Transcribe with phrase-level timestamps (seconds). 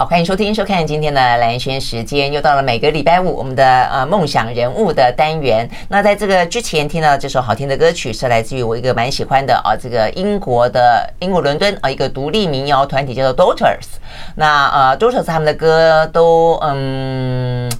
[0.00, 5.68] 好，欢迎收听、收看今天的蓝轩时间，又到了每个礼拜五我们的呃梦想人物的单元。
[5.90, 13.98] 那在这个之前听到这首好听的歌曲，是来自于我一个蛮喜欢的啊，这个英国的英国伦敦啊一个独立民谣团体叫做 Daughters。
[14.36, 17.70] 那呃 Daughters 他们的歌都嗯。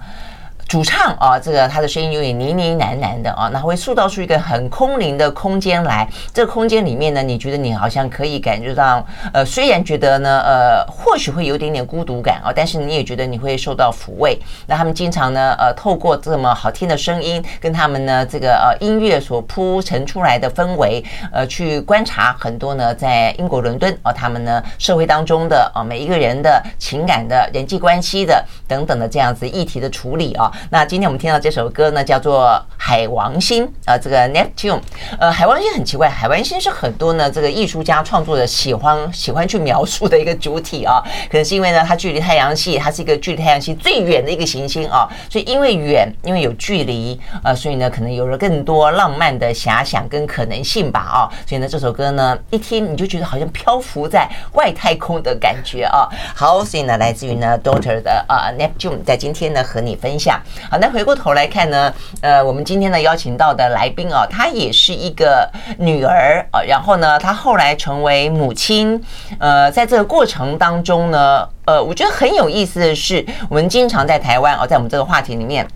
[0.70, 6.08] 主唱啊，这个他的声音有点呢呢喃喃的啊，那会塑造出一个很空灵的空间来。
[6.32, 14.38] 这个空间里面呢，你觉得你好像可以感觉到，呃，虽然觉得呢，呃，或许会有点点孤独感啊，但是你也觉得你会受到抚慰。
[14.64, 30.48] 那他们经常呢，呃，透过这么好听的声音，跟他们呢这个呃音乐所铺陈出来的氛围，呃，去观察很多呢在英国伦敦啊，他们呢社会当中的啊每一个人的情感的人际关系的等等的这样子议题的处理啊。
[30.68, 32.44] 那今天我们听到这首歌呢，叫做
[32.76, 34.80] 《海王星》啊，这个 Neptune，
[35.18, 60.40] 呃，海王星很奇怪，海王星是很多呢这个艺术家创作者喜欢喜欢去描述的一个主体啊， 可能是因为呢它距离太阳系，它是一个距离太阳系最远的一个行星啊，所以因为远，因为有距离，呃，所以呢可能有了更多浪漫的遐想跟可能性吧啊，所以呢这首歌呢一听你就觉得好像漂浮在外太空的感觉啊，好，所以呢来自于呢 Daughter 的啊 Neptune，在今天呢和你分享。
[60.70, 65.48] 好，那回过头来看呢，呃，我们今天呢邀请到的来宾哦，她也是一个
[65.78, 69.00] 女儿啊，然后呢，她后来成为母亲，
[69.38, 75.66] 呃，在这个过程当中呢，呃，我觉得很有意思的是，我们经常在台湾哦，在我们这个话题里面。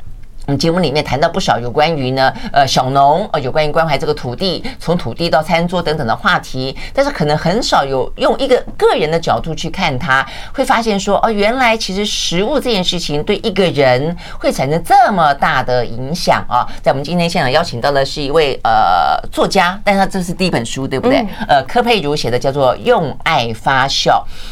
[0.46, 16.68] 我们节目里面谈到不少有关于呢，呃，小农，呃，有关于关怀这个土地，从土地到餐桌等等的话题，但是可能很少有用一个个人的角度去看它，会发现说，哦，原来其实食物这件事情对一个人会产生这么大的影响啊！
[16.82, 21.26] 在我们今天现场邀请到的是一位呃作家，但是他这是第一本书，对不对？
[21.48, 24.10] 呃，柯佩如写的叫做《用爱发酵》，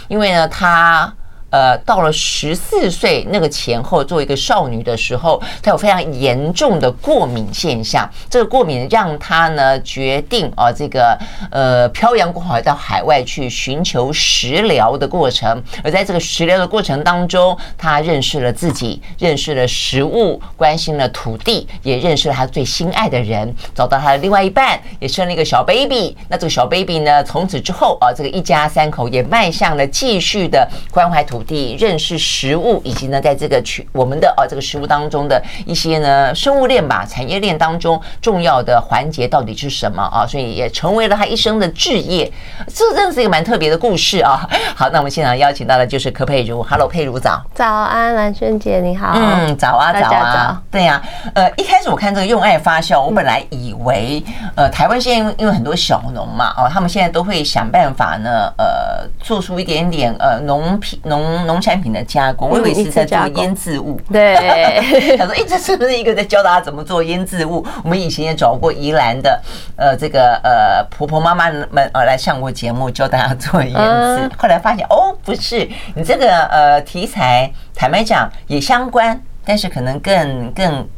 [0.09, 1.13] 因为呢，他。
[1.53, 8.11] 呃，到了十四岁那个前后，做一个少女的时候，她有非常严重的过敏现象。
[8.31, 11.17] 这个过敏让她呢决定啊，这个
[11.51, 15.63] 呃漂洋过海到海外去寻求食疗的过程。
[15.85, 26.17] 而在这个食疗的过程当中，她认识了自己，认识了食物，关心了土地，也认识了她最心爱的人，找到她的另外一半，也生了一个小 baby。
[26.29, 31.77] 那这个小 baby 呢，从此之后啊，这个一家三口也迈向了继续的关怀土地。
[31.79, 40.27] 认识食物，以及呢，在这个区我们的哦这个食物当中的一些呢生物链吧，产业链当中重要的环节到底是什么啊？
[40.27, 42.31] 所以也成为了他一生的志业。
[42.73, 44.49] 这真是一个蛮特别的故事啊！
[44.77, 51.03] 好，那我们现场邀请到的就是柯佩如，Hello，佩如早，早安，兰萱姐你好，嗯，早啊，早啊，对呀、
[51.35, 54.23] 呃，一开始我看这个用爱发酵，我本来以为
[54.55, 61.32] 呃台湾现在因为很多小农嘛，哦，他们现在都会想办法呢，呃，做出一点点呃农品农。
[61.47, 64.01] 农产品的加工，我以为是在做腌制物。
[64.13, 64.37] 对，
[65.19, 69.41] 他说：“哎，这是不是一个在教大家怎么做腌制物？”我们以前也找过宜兰的，
[69.77, 74.31] 呃，这个呃婆婆妈妈们呃来上过节目，教大家做腌制。
[74.37, 80.89] 后来发现，哦，不是，你这个呃题材，坦白讲也相关，但是可能更更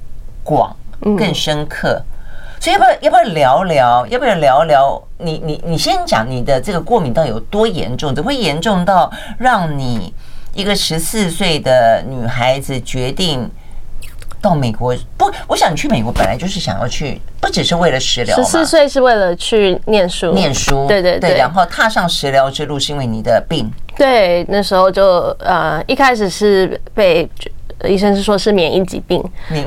[0.43, 2.03] 广、更深刻。
[2.65, 4.07] 所以要不要要不要聊聊？
[4.07, 5.03] 要不要聊聊？
[5.19, 8.15] 你你你先讲你的这个过敏到底有多严重？
[8.15, 10.15] 怎么会严重到让你
[10.55, 13.47] 一个十四岁的女孩子决定
[14.41, 14.97] 到美国？
[15.19, 18.35] 不，我想你去美国本来就是想要去，不只是为了食疗。
[18.35, 20.87] 十四岁是为了去念书，念书。
[20.89, 21.37] 对对对。
[21.37, 23.71] 然后踏上食疗之路是因为你的病。
[23.95, 25.05] 对，那时候就
[25.41, 27.29] 呃一开始是被。
[27.89, 29.23] 医生是说是免疫疾病，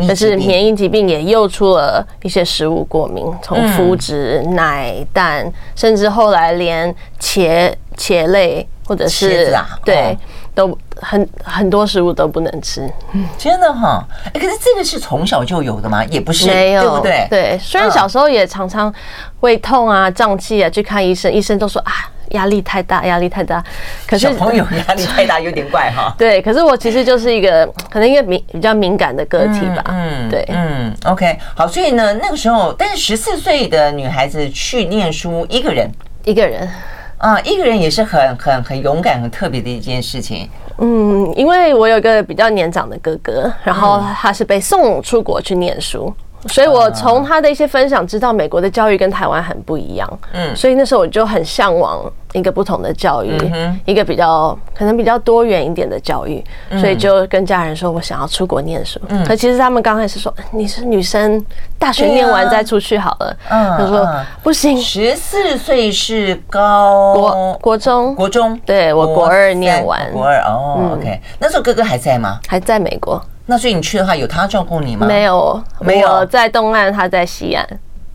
[0.08, 9.54] 但是免疫疾病也诱出了一些食物过敏，从麸质、奶、蛋，甚至后来连茄茄类或者是
[9.84, 10.18] 对，
[10.54, 12.90] 都很很多食物都不能吃。
[13.38, 14.04] 真的哈？
[14.25, 16.04] 哎，可是这个是从小就有的吗？
[16.06, 17.28] 也不是，没有，对不对？
[17.30, 18.94] 对，虽然小时候也常常
[19.42, 21.92] 胃痛啊、胀气啊，去看医生，医生都说啊。
[22.31, 23.63] 压力太大，压力太大。
[24.06, 26.13] 可是小朋友压力太大有点怪哈。
[26.19, 29.83] 对，可是我其实就是一个可能一个敏比较敏感的个体吧。
[29.88, 35.89] 嗯，对，嗯，OK，好，所以呢，那个时候，但是十四岁的女孩子去念书，一个人，
[36.24, 36.69] 一个人，
[37.18, 40.50] 啊，一个人也是很很很勇敢、很特别的一件事情。
[40.79, 46.13] 嗯，因为我有一个比较年长的哥哥，然后他是被送出国去念书。
[46.48, 50.20] 所以，我从他的一些分享知道，美国的教育跟台湾很不一样。
[50.34, 52.04] 嗯，所以那时候我就很向往
[52.34, 53.38] 一个不同的教育，
[53.86, 56.44] 一个比较可能比较多元一点的教育。
[56.80, 59.00] 所以就跟家人说我想要出国念书。
[59.10, 61.44] 嗯，可其实他们刚开始说你是女生，
[61.78, 63.38] 大学念完再出去好了。
[63.50, 64.10] 嗯，他说
[64.44, 70.94] 不行，十四岁是高国国中，国中，对，我国二念完，国二哦。
[70.98, 72.40] OK，那时候哥哥还在吗？
[72.48, 73.22] 还在美国。
[73.48, 75.08] 那所以你去的话，有他照顾你吗？
[75.08, 77.66] 没有，没有，在东岸，他在西岸。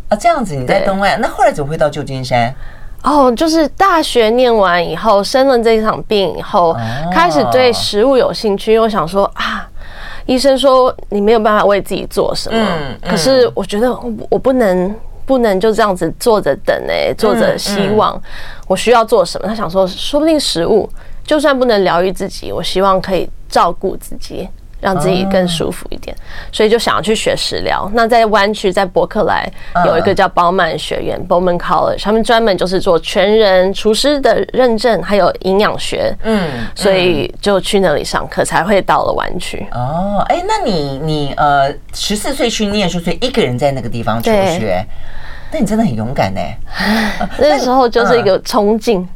[0.08, 2.55] 啊，这样子，你在东岸，那后来怎么会到旧金山？
[3.02, 6.76] 哦，就是大学念完以后，生了这一场病以后，
[7.11, 8.75] 开始对食物有兴趣。
[8.75, 9.69] 因为我想说啊，
[10.26, 12.64] 医生说你没有办法为自己做什么，
[13.05, 13.90] 可是我觉得
[14.29, 14.94] 我不能
[15.25, 18.20] 不能就这样子坐着等哎，坐着希望，
[18.69, 19.49] 我需要做什么？
[19.49, 20.88] 他想说，说不定食物
[21.25, 24.49] 就算不能疗愈自己，我希望可以照顾自己。
[24.82, 26.14] 让自己更舒服一点，
[26.50, 27.88] 所以就想要去学食疗。
[27.94, 29.49] 那在湾区，在伯克莱
[29.87, 36.12] 有一个叫包曼学院 （Bowman College），他们专门就是做全人厨师的认证，还有营养学。
[36.25, 39.64] 嗯，所以就去那里上课，才会到了湾区。
[39.70, 44.84] 哦，哎，那你你呃，十四岁去念书，所以一个人在那个地方求学，
[45.52, 46.40] 那你真的很勇敢呢。
[47.38, 49.08] 那时候就是一个冲劲，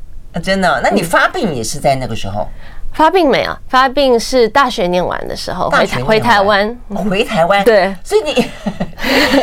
[0.45, 0.81] 真的。
[0.81, 2.49] 那你发病也是在那个时候？
[2.97, 3.55] 发病没有？
[3.69, 7.63] 发病是大学念完的时候回回台湾，回台湾。
[7.63, 8.33] 对，所以你，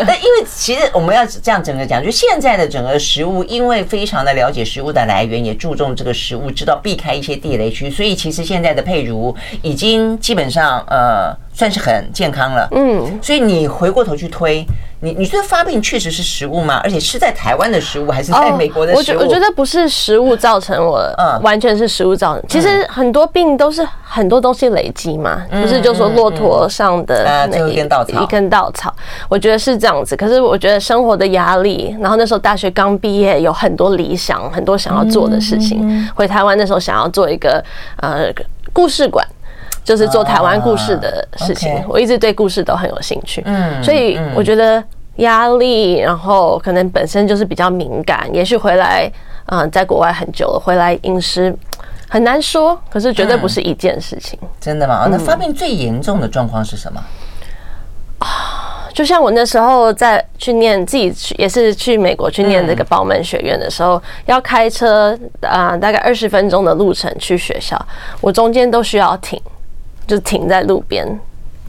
[0.08, 12.68] 那因为其实我们要这样整个讲，就现在的整个食物，因为非常的了解食物的来源，也注重这个食物，知道避开一些地雷区，所以其实现在的配如已经基本上呃算是很健康了。
[12.72, 14.66] 嗯，所以你回过头去推。
[15.04, 16.80] 你你觉得发病确实是食物吗？
[16.82, 19.00] 而且是在台湾的食物，还是在美国的食物？
[19.00, 22.46] 我觉我觉得不是食物造成我，嗯，完全是食物造成。
[22.48, 28.96] 其实很多病都是很多东西累积嘛，不是就说骆驼上的那一根稻草，一根稻草。
[29.28, 30.16] 我觉得是这样子。
[30.16, 36.10] 可是我觉得生活的压力，然后那时候大学刚毕业，有很多理想，很多想要做的事情。
[36.16, 37.62] 回台湾那时候想要做一个
[37.98, 38.32] 呃
[38.72, 39.28] 故事馆，
[39.84, 41.84] 就是做台湾故事的事情。
[41.88, 44.84] 我一直对故事都很有兴趣，嗯，所以我觉得。
[45.18, 49.08] 压力，然后可能本身就是比较敏感，也许回来，
[49.46, 51.56] 嗯，在国外很久了，回来饮食
[52.10, 54.40] 很难说，可是绝对不是一件事情。
[54.42, 55.08] 嗯、真的吗？
[55.12, 57.00] 那发病最严重的状况是什么？
[58.18, 67.80] 啊、嗯，就像我那时候在去念自己去，也是去美国去念这个褒曼学院的时候，嗯、要开车啊、呃，大概二十分钟的路程去学校，
[68.20, 69.40] 我中间都需要停，
[70.08, 71.20] 就停在路边，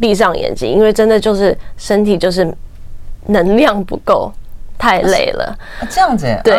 [0.00, 2.54] 闭上眼睛，因为真的就是身体就是。
[3.26, 4.30] 能量不够，
[4.76, 5.58] 太累了。
[5.88, 6.54] 这样子，对。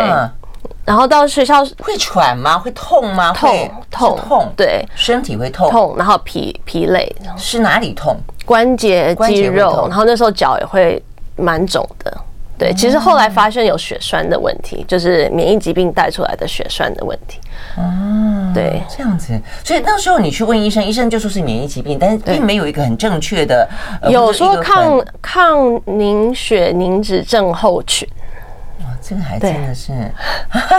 [0.84, 2.58] 然后到学校会喘吗？
[2.58, 3.32] 会痛吗？
[3.34, 7.16] 痛痛痛，对，身体会痛痛，然后疲疲累。
[7.38, 8.18] 是哪里痛？
[8.48, 11.00] 关节、肌肉，然后那时候脚也会
[11.36, 12.12] 蛮肿的。
[12.58, 17.40] 对，其实后来发现有血栓的问题，就是免疫疾病带出来的血栓的问题。
[17.78, 19.40] 哦，对，这样子。
[19.64, 23.68] 所以那时候你去问医生，医生就说是免疫疾病，但是并没有一个很正确的，
[24.10, 28.08] 有说抗抗凝血凝脂症候群。
[28.80, 29.94] 哇，这个还真的是，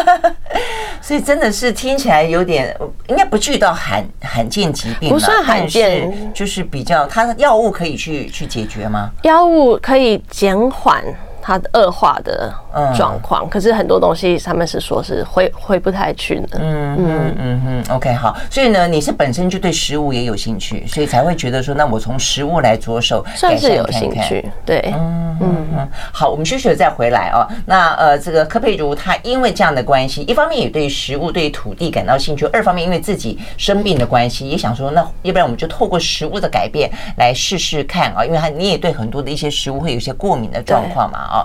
[1.00, 2.74] 所以真的是听起来有点，
[3.08, 9.10] 应该不至于到罕罕见疾病，不算罕见，就是比较，它的药物可以去去解决吗？
[9.22, 11.02] 药物可以减缓。
[11.46, 12.52] 它的恶化的
[12.96, 16.58] 状况，可是很多东西他们是说是回回不太去的。
[16.60, 17.84] 嗯嗯嗯嗯。
[17.94, 24.50] OK，好，所以呢，你是本身就对食物也有兴趣，所以才会觉得说，那我从食物来着手，算是有兴趣。
[24.64, 25.88] 对，嗯嗯嗯。
[26.12, 27.46] 好，我们休息了再回来哦。
[27.64, 41.35] 那呃，这个柯佩如她因为这样的关系，一方面也对食物、对土地感到兴趣，二方面因为自己生病的关系，也想说，那要不然我们就透过食物的改变来试试看啊，因为他你也对很多的一些食物会有一些过敏的状况嘛啊。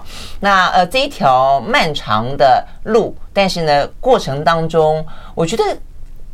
[0.42, 5.64] 那呃，这一条漫长的路，但是呢，过程当中，我觉得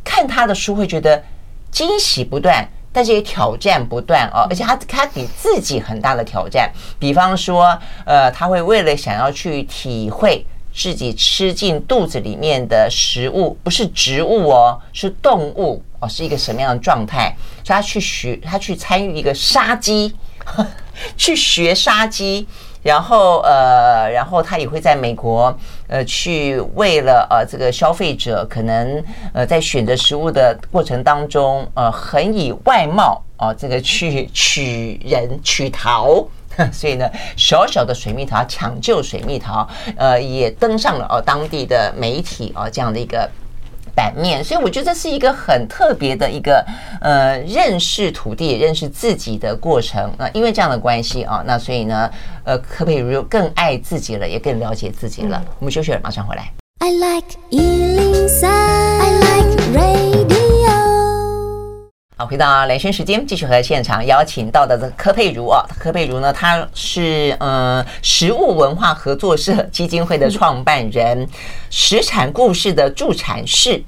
[0.04, 1.22] 看他的书会觉得
[1.70, 20.14] 惊喜不断，但是也挑战不断哦，而且他他给自己很大的挑战，比方说，呃，他会为了想要去体会自己吃进肚子里面的食物，不是植物哦，是动物哦，是一个什么样的状态，所以他去学，他去参与一个杀鸡，
[21.16, 22.46] 去学杀鸡。
[22.82, 25.56] 然后呃，然后他也会在美国
[25.88, 36.24] 呃，去为了呃这个消费者可能呃在选择食物的过程当中呃，很以外貌啊、呃、这个去取人取桃，
[36.72, 43.28] 所以呢，小小的水蜜桃抢救水蜜桃呃也登上了哦、呃、当地的媒体啊、这样的一个
[43.98, 46.64] 版面，所以我觉得这是一个很特别的一个
[47.00, 50.08] 呃认识土地、也认识自己的过程。
[50.16, 52.08] 那因为这样的关系啊，那所以呢，
[52.44, 55.42] 呃，柯佩如更爱自己了，也更了解自己了。
[55.44, 56.52] 嗯、我们休息了，马上回来。
[56.78, 58.67] I like 103, I like
[62.20, 71.24] 好，回到兰萱时间，继续和现场邀请到的这柯佩如啊，柯佩如呢，他是嗯食物文化合作社基金会的创办人，
[71.70, 73.80] 食产故事的助产士，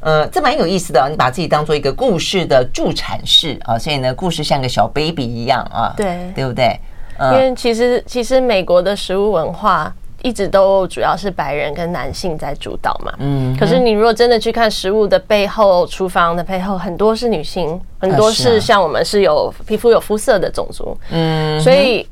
[0.00, 6.76] 呃，这蛮有意思的，你把自己当做一个故事的助产士啊，所以呢，故事像个小 baby 一样啊，对，对不对？
[7.20, 9.94] 因为其实其实美国的食物文化。
[10.26, 22.04] 一直都主要是白人跟男性在主导嘛，嗯，可是你如果真的去看食物的背后，厨房的背后，很多是女性，很多是像我们是有皮肤有肤色的种族，嗯，所以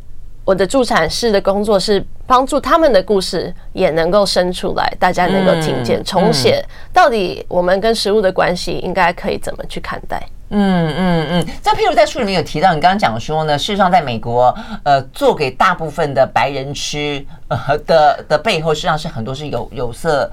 [0.44, 6.64] 我的助产士的工作是帮助他们的故事也能够生出来，大家能够听见，重写。
[6.92, 10.22] 到底我们跟食物的关系应该可以怎么去看待。
[10.56, 20.30] 嗯嗯嗯，在譬如在书里面有提到，你刚刚讲说呢，事实上在美国，呃，做给大部分的白人吃，呃的的背后，实际上是很多是有有色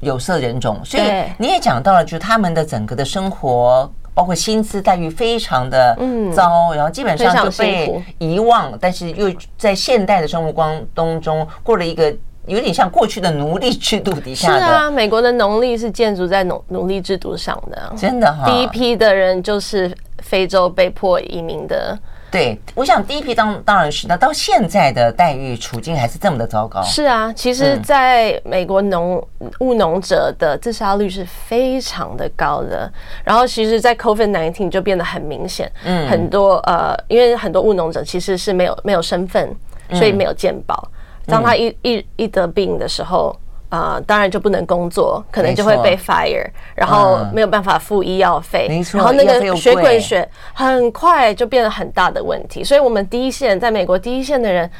[0.00, 1.04] 有色人种，所以
[1.38, 5.96] 你也讲到了，就是他们的整个的生活，包括薪资待遇非常的
[6.34, 12.14] 糟，然后基本上就被遗忘，但是又在现代的生活光当中过了一个。
[12.46, 14.58] 有点像过去的奴隶制度底下的。
[14.58, 18.44] 是啊，美国的农历是建筑在奴奴隶制度上的，真的哈。
[18.44, 21.98] 第一批的人就是非洲被迫移民的。
[22.30, 26.80] 对，我想第一批当当然是，那到现在的待遇处境还是这么的糟糕。
[26.82, 29.22] 是啊，其实在美国农
[29.60, 32.90] 务农者的自杀率是非常的高的。
[33.22, 39.54] 然后，其实，在 COVID-19 就变得很明显，嗯，很多呃，因为很多务农者其实是没有没有身份，
[39.92, 40.88] 所以没有健保。
[41.26, 43.34] 当他一一一得病的时候，
[43.68, 52.62] 啊、呃，当然就不能工作，可能就会被 fire，然后没有办法付医药费，然后那个血滚血，很快就变得很大的问题。
[52.62, 54.70] 所以，我们第一线在美国第一线的人。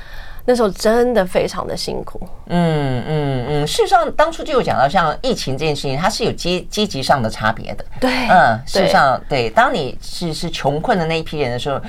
[0.45, 2.21] 那时候真的非常的辛苦。
[2.49, 7.85] 嗯嗯嗯，事实上当初就有讲到，像疫情这件事情，它是有阶阶级上的差别的。
[8.01, 11.81] 对，嗯，事实上对，当你是是穷困的那一批人的时候，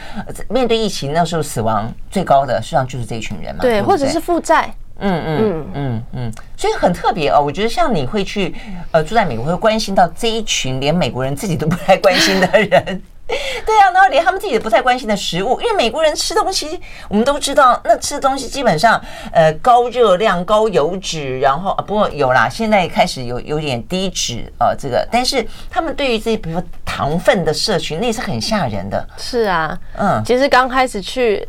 [0.50, 3.62] 面对疫情那时候死亡最高的，实际上就是这一群人嘛。
[3.62, 4.74] 对，或者是负债。
[5.00, 7.42] 嗯嗯嗯嗯，所以很特别哦。
[7.44, 8.56] 我觉得像你会去
[8.92, 13.02] 呃住在美国，会关心到这一群连美国人自己都不太关心的人。
[13.66, 19.02] 对啊，然后连他们自己也不太关心的食物，因为美国人吃东西，我们都知道，那吃的东西基本上
[19.32, 29.08] 呃高热量、高油脂，然后啊不过有啦，现在开始有有点低脂呃这个，但是他们对于这些比如说糖分的摄取，那是很吓人的。
[29.18, 31.48] 是啊，嗯，其实刚开始去，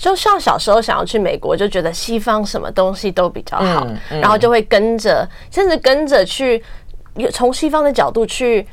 [0.00, 6.62] 就像小时候想要去美国，就觉得西方什么东西都比较好，嗯嗯、然后就会跟着，甚至跟着去，
[7.32, 8.66] 从西方的角度去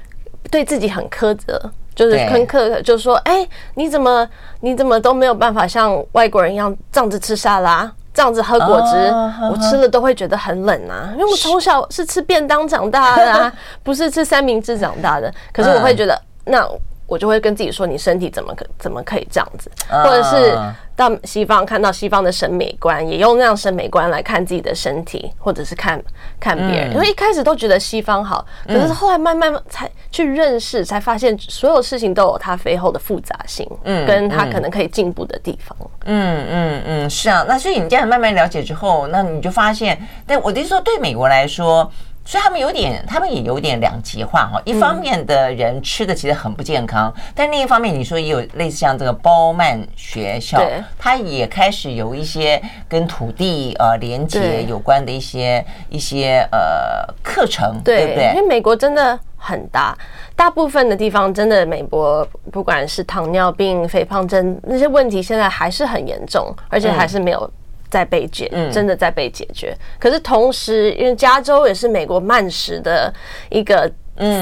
[0.50, 1.72] 对自己很苛责。
[1.94, 4.28] 就是很客，就是说，哎，你怎么
[4.62, 8.96] 你怎么都没有办法像外国人一样这样子吃沙拉，这样子喝果汁，
[9.52, 15.34] 我吃了都会觉得很冷啊，因为我从小是吃便当长大的啊， 不是吃三明治长大的。
[15.52, 16.68] 可是我会觉得，那
[17.08, 20.58] 我就会跟自己说，你身体怎么可怎么可以这样子，或者是。
[21.02, 26.00] 到西方看到西方的审美观，也用那样审美观来看自己的身体，或者是看
[26.40, 26.94] 看别人。
[26.94, 35.76] 因为一开始都觉得西方好，可是后来慢慢才去认识，才发现所有事情都有它背后的复杂性，嗯，跟它可能可以进步的地方。
[36.06, 37.44] 嗯嗯嗯，是啊。
[37.48, 41.92] 那所以你这样慢慢了解之后，那你就发现，但我就是说，对美国来说。
[42.24, 44.62] 所以他们有点，他们也有点两极化哈。
[44.64, 50.62] 一方面的人吃的其实很不健康，嗯、但另一方面，你说也有类似像这个包曼学校，
[50.98, 58.32] 它也开始有一些跟土地呃连接有关的一些一些呃课程，对不对？
[58.36, 59.98] 因为美国真的很大，
[60.36, 67.52] 大部分的地方真的美国不管是糖尿病、肥胖症那些问题，现在还是很严重，而且还是没有。
[67.92, 69.76] 在被解，真的在被解决。
[69.78, 73.14] 嗯、可是同时，因为加州也是美国慢食的
[73.50, 73.92] 一个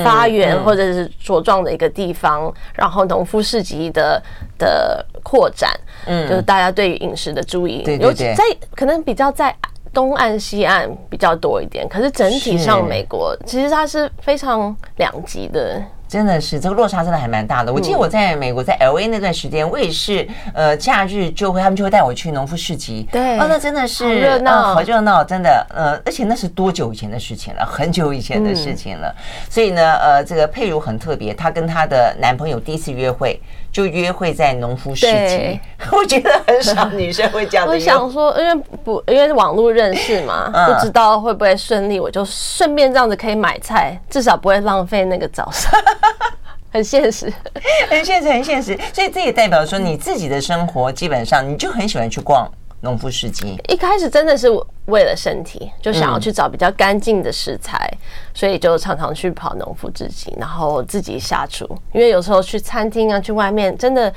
[0.03, 4.22] 发源或者是茁壮的一个地方，然后农夫市集的
[4.58, 5.72] 的扩展，
[6.06, 8.44] 嗯，就是大家对于饮食的注意，尤其在
[8.75, 9.53] 可能比较在
[9.91, 11.89] 东岸西岸比较多一点。
[11.89, 15.82] 可是整体上，美国其实它是非常两极的。
[16.10, 17.72] 真的是这个落差真的还蛮大的。
[17.72, 29.13] 我记得我在美国在 LA 那段时间，我也是呃假日就会他们就会带我去农夫市集，对，哦，那真的是热闹，好热闹，真的，呃，而且那是多久以前的事情了，很久以前的事情了。
[29.48, 33.39] 所以呢，呃，这个佩如很特别，她跟她的男朋友第一次约会
[33.72, 35.60] 就约会在农夫市集，
[35.94, 37.68] 我觉得很少女生会这样。
[37.68, 45.72] 我想说，因为不因为网络认识嘛，不知道会不会顺利，我就顺便这样子可以买菜，至少不会浪费那个早上。
[46.72, 47.34] 很现实，
[47.89, 48.77] 很现实，很现实。
[48.94, 52.48] 所以这也代表说，你自己的生活基本上你就很喜欢去逛
[52.82, 53.60] 农夫市集。
[53.68, 54.48] 一开始真的是
[54.86, 57.91] 为了身体，就想要去找比较干净的食材，
[58.34, 61.65] 所以就常常去跑农夫市集，然后自己下厨。
[61.91, 64.13] 因为有时候去餐厅啊，去外面，真的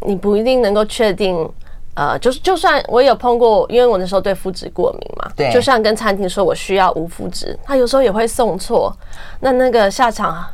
[0.00, 1.48] 你不一定能够确定。
[1.96, 8.92] 呃，就是就算我有碰过，因为我那时候对麸质过敏嘛，对，就算跟餐厅说我需要无麸质，他有时候也会送错，
[9.38, 10.44] 那那个下场。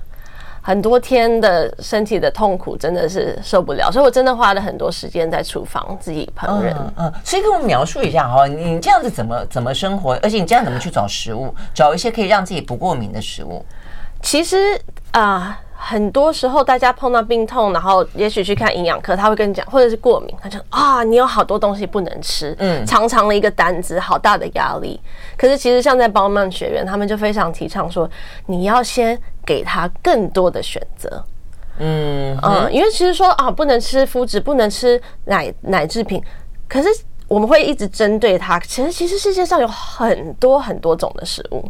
[0.71, 6.73] 很多天的身体的痛苦真的是受不了，所以我真的花了很多时间在厨房自己烹饪。
[6.79, 13.65] 嗯，嗯，所以跟我们描述一下哈，你这样子怎么怎么生活，而且你这样怎么去找食物，找一些可以让自己不过敏的食物。
[14.23, 15.59] 其实啊。
[15.59, 25.01] 呃很多时候，大家碰到病痛，然后也许去看营养科，他会跟你讲，或者是过敏，他就啊，你有好多东西不能吃，嗯，长长的一个单子，好大的压力。
[25.39, 28.09] 可是其实像在包曼学院，他们就非常提倡说，
[28.47, 31.25] 你要先给他更多的选择，
[31.79, 36.23] 嗯嗯，因为其实说啊，不能吃麸质，不能吃奶奶制品，
[36.69, 36.89] 可是。
[37.31, 38.59] 我们会一直针对它。
[38.59, 41.65] 其实，其实世界上有很多很多种的食物，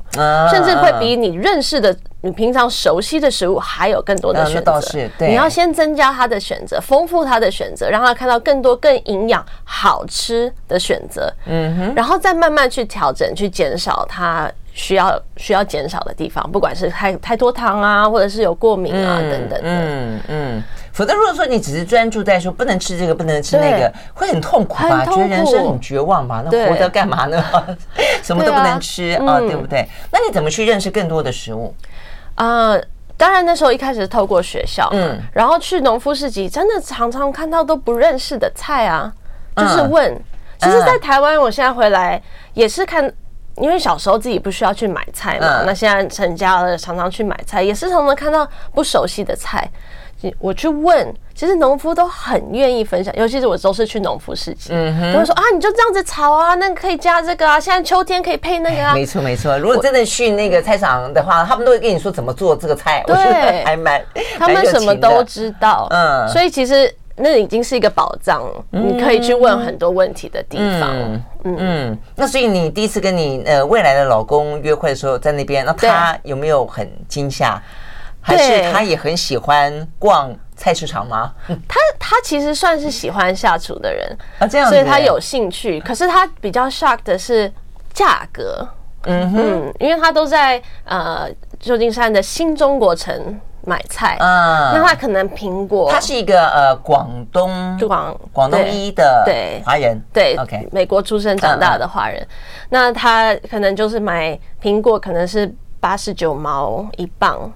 [0.50, 4.80] 甚至会比你认识的、你平常熟悉的食物还有更多的选择。
[5.20, 11.32] 你要先增加他的选择，丰富他的选择，让他看到更多更营养、好吃的选择。
[11.46, 19.58] 嗯哼，然后再慢慢去调整，去减少他需要需要减少的地方，不管是太太多糖啊，或者是有过敏啊等等。
[19.62, 20.62] 嗯嗯。
[20.92, 25.06] 否则，如果说你只是专注在说不能吃这个，不能吃那个，会很痛苦吧？
[25.06, 26.42] 觉得人生很绝望吧？
[26.44, 27.42] 那活着干嘛呢？
[28.22, 29.88] 什么都不能吃啊，对不对？
[30.10, 31.72] 那你怎么去认识更多的食物？
[32.40, 32.74] 啊，
[33.18, 39.12] 当然那时候一开始是透过学校，嗯，然后去农夫市集，真的常常看到都不认识的菜啊，
[39.56, 40.18] 就是问。
[40.58, 42.22] 其实，在台湾，我现在回来
[42.54, 43.10] 也是看，
[43.56, 49.70] 因为小时候自己不需要去买菜嘛，那现在成家了，常常去买菜，也是常常看到不熟悉的菜。
[50.38, 58.94] 我去问，其实农夫都很愿意分享，尤其是我都是去农夫市集，嗯哼，都会说啊，你就这样子炒啊，那个可以加这个啊，现在秋天可以配那个啊。
[58.94, 64.04] 没错没错，如果真的去那个菜场的话，他们都会跟你说怎么做这个菜，对，我觉得还蛮，
[64.38, 70.90] 他们什么都知道，嗯，所以其实那已经是一个宝藏，你可以去问很多问题的地方，
[71.44, 71.98] 嗯嗯。
[72.16, 77.62] 那所以你第一次跟你呃未来的老公约会的时候，在那边，那他有没有很惊吓？
[78.20, 81.32] 还是他也很喜欢逛菜市场吗？
[81.66, 85.80] 他他其实算是喜欢下厨的人啊，这样，所以他有兴趣。
[85.80, 87.50] 可是他比较 shock 的是
[87.94, 88.68] 价格，
[89.04, 91.28] 嗯哼，因为他都在呃
[91.58, 94.16] 旧金山的新中国城买菜。
[94.20, 102.26] 啊，那他可能苹果，他是一个呃广东广广东一的对华人，对 OK 美国出生长大的华人，
[102.68, 107.50] 那他可能就是买苹果可能是八十九毛一磅。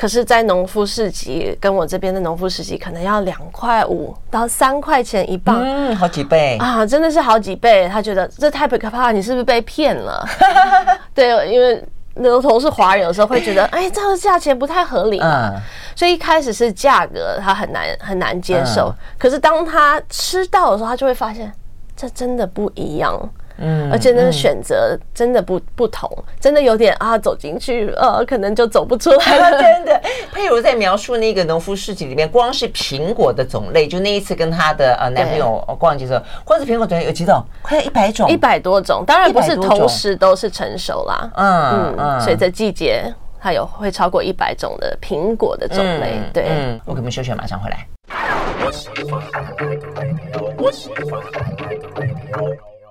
[0.00, 7.86] 可是，在农夫市集跟我这边的农夫市集，可能要两块五到三块钱一磅，嗯，好几倍啊，真的是好几倍。
[7.86, 10.26] 他觉得这太不可怕，你是不是被骗了？
[11.12, 11.84] 对，因为
[12.14, 15.50] 牛头是华人，有时候会觉得， 哎，这样的价钱不太合理嘛。
[15.54, 15.60] 嗯、
[15.94, 21.52] 所以一开始是价格他很难很难接受，嗯、可是当他吃到的时候，他就会发现
[21.94, 23.20] 这真的不一样。
[23.60, 29.50] 嗯，而且那个选择真的不不同，真的有点啊，走进去呃，可能就走不出来了。
[29.60, 30.00] 真的，
[30.32, 37.42] 佩如在描述那个农夫市集里面，光是苹果的种类，就那一次跟她的呃男朋友逛街的时候，光是苹果种类有几种？
[37.62, 39.04] 快要一百种，一百多种。
[39.06, 41.30] 当然不是同时都是成熟啦。
[41.36, 46.18] 嗯嗯，随着季节，它有会超过一百种的苹果的种类。
[46.32, 47.86] 对，嗯，我给你们休息，马上回来。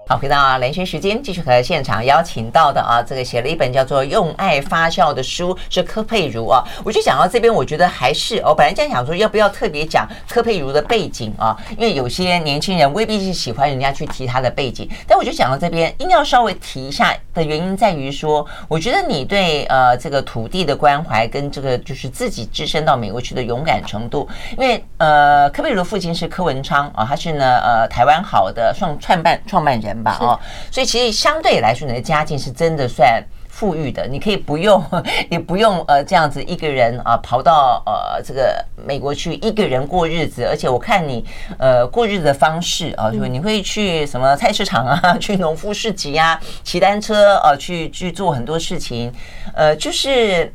[0.09, 6.63] 好，回到啊，兰萱时间，继续和现场邀请到的啊，这个写了一本叫做《用爱发酵》的书是柯佩如啊。
[6.83, 11.55] 我就讲到这边，我觉得还是我本来这样想说，要不要特别讲柯佩如的背景啊？
[11.77, 29.98] 因为有些年轻人未必是喜欢人家去提他的背景，但我就讲到这边，硬要稍微提一下的原因在于说，我觉得你对呃这个土地的关怀跟这个就是自己置身到美国去的勇敢程度，因为呃柯佩如的父亲是柯文昌啊，他是呢呃台湾好的创创办创办人。
[30.03, 30.39] 吧哦，
[30.71, 34.83] 所以其实相对来说，你的家境是真的算富裕的，你可以不用，
[35.29, 41.25] 也不用呃这样子一个人啊跑到呃这个美国去一个人过日子，而且我看你
[41.57, 49.11] 呃过日子的方式啊，就你会去什么菜市场啊， 去农夫市集啊，骑单车啊，去去做很多事情，
[49.53, 50.53] 呃，就是。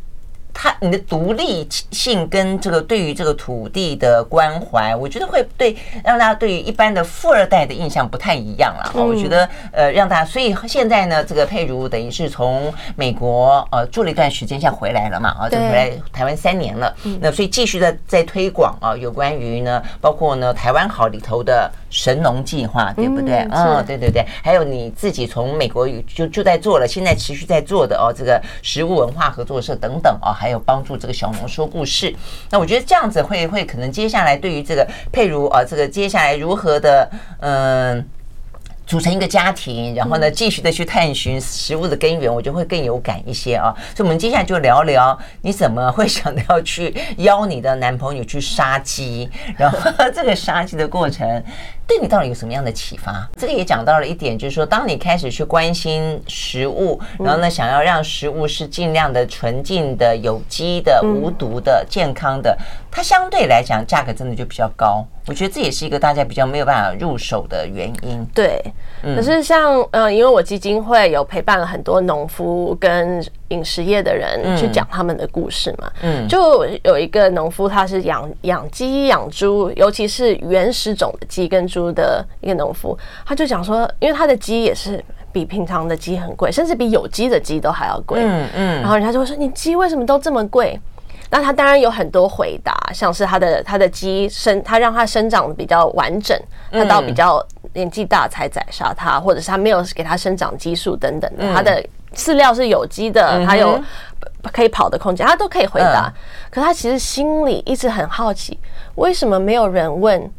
[0.55, 8.93] 他你的独立性跟这个对于这个土地的关怀，我觉得会对让大家对于一般的富二代的印象不太一样了。
[8.95, 16.95] 我觉得呃让大家，所以现在呢，这个佩如等于是从美国呃住了一段时间，现在回来了嘛啊，就回来台湾三年了。
[17.21, 23.45] 那所以继续的在推广啊，有关于呢，包括呢台湾好里头的神农计划，对不对？
[23.51, 30.33] 嗯，对对对，还有你自己从美国就就在做了，现在持续在做的哦，这个食物文化合作社等等啊。
[30.45, 32.15] 还有帮助这个小农说故事，
[32.51, 38.07] 那我觉得这样子会会可能接下来对于这个佩如啊，这个接下来如何的嗯。
[38.87, 43.75] 组成一个家庭，然后呢，继续的去探寻食物的根源，我就会更有感一些啊。
[43.97, 49.27] 所以，我们接下来就聊聊你怎么会想到要去邀你的男朋友去杀鸡，
[49.57, 51.43] 然后 这个杀鸡的过程
[51.87, 53.29] 对你到底有什么样的启发？
[53.37, 62.57] 这个也讲到了一点，就是说，当你开始去关心食物，然后呢，想要让食物是尽量的纯净的、有机的、无毒的、健康的，
[62.91, 65.05] 它相对来讲价格真的就比较高。
[65.27, 68.25] 我觉得这也是一个大家比较没有办法入手的原因。
[68.35, 68.63] 对，
[69.03, 75.91] 可是像呃，因为我基金会有陪伴了很多农夫跟饮食业的人去讲他们的故事嘛。
[76.03, 85.03] 嗯，就有一个农夫，他是养养鸡养猪，尤其是原始种的鸡跟猪的一个农夫，他就讲说，因为他的鸡也是
[85.33, 88.21] 比平常的鸡很贵，甚至比有机的鸡都还要贵。
[88.23, 90.79] 嗯嗯，然后人家就会说，你鸡为什么都这么贵？
[91.31, 96.39] 那他当然有很多回答，像是他的他的鸡生，他让它生长的比较完整，
[96.71, 101.85] 它到比较年纪大才宰杀它，或者是它没有给它生长激素等等的，它的
[102.15, 103.79] 饲料是有机的，它有
[104.53, 106.13] 可以跑的空间，他都可以回答。
[106.51, 108.59] 可他其实心里一直很好奇，
[108.95, 110.31] 为什么没有人问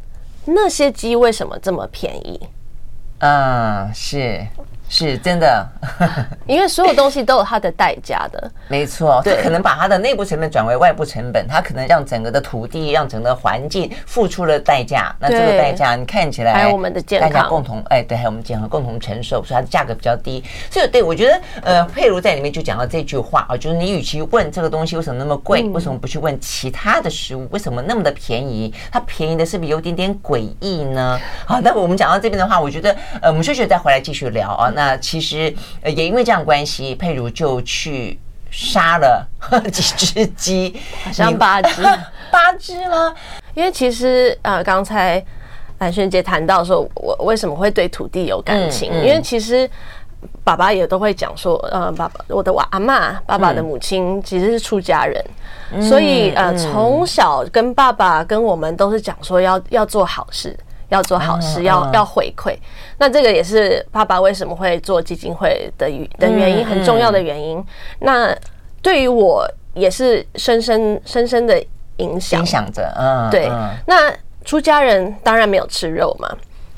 [0.46, 2.40] 那些鸡为什么这么便宜？
[3.18, 4.46] 嗯，是。
[4.88, 5.66] 是真的，
[6.46, 8.50] 因为所有东西都有它的代价的。
[8.68, 15.14] 没错，它可能把它的内部成本转为外部成本，它可能让整个的土地、让整个环境付出了代价。
[15.18, 20.42] 那这个代价，你看起来还有我们的健康，大家共同哎，对，还有我们健康共同承受，所以它的价格比较低。
[20.70, 28.72] 所以，对我觉得，呃，佩如在里面就讲到这句话啊，就是你与其问这个东西为什么那么贵，为什么不去问其他的食物为什么那么的便宜？
[28.90, 31.18] 它便宜的是不是有点点诡异呢？
[31.44, 34.72] 好，那我们讲到这边的话，我觉得，呃，我们休息再回来继续聊啊。
[34.76, 39.26] 那其实呃，也因为这样关系，佩如就去杀了
[39.72, 41.82] 几只鸡，好像八 只，
[42.30, 43.14] 八只吗？
[43.54, 45.24] 因为其实呃，刚才
[45.78, 48.90] 蓝萱姐谈到说，我为什么会对土地有感情？
[48.92, 49.68] 嗯嗯、因为其实
[50.44, 55.24] 爸爸也都会讲说，呃，爸爸，我的我阿嬷，爸爸的母亲其实是出家人，
[55.72, 60.54] 嗯、所以呃，从小跟爸爸跟我们都是讲说要要做好事。
[60.88, 62.56] 要做好事，要要回馈，
[62.98, 67.64] 那这个也是爸爸为什么会做基金会的的原因，很重要的原因。
[68.00, 68.34] 那
[68.80, 69.44] 对于我
[69.74, 71.60] 也是深深深深的
[71.96, 72.92] 影响，影响着。
[72.96, 73.50] 嗯，对。
[73.86, 74.12] 那
[74.44, 76.28] 出家人当然没有吃肉嘛。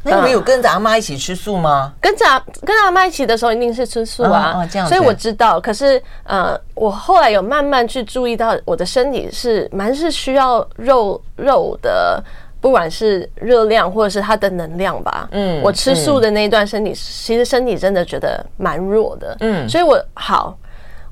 [0.05, 1.93] 那你们有跟着阿妈一起吃素吗？
[2.01, 2.25] 跟着
[2.65, 4.67] 跟着阿妈一起的时候，一定是吃素啊。
[4.71, 5.61] 这样，所以我知道。
[5.61, 12.25] 可是呃，我后来有慢慢去注意到，我的身体是蛮是需要肉肉的。
[12.61, 20.59] 不管是热量或者是它的能量吧，嗯，我吃素的那一段身体，其实身体真的觉得蛮弱的，嗯，所以我好，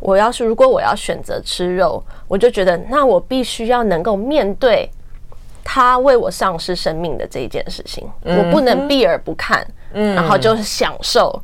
[0.01, 4.91] 我要是如果我要选择吃肉，我就觉得那我必须要能够面对
[5.63, 11.41] 他为我丧失生命的这一件事情，我不能避而不看，嗯，然后就是享受，